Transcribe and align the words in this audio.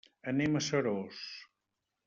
Anem 0.31 0.55
a 0.59 0.61
Seròs. 0.69 1.21